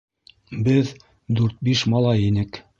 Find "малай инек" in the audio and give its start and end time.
1.97-2.65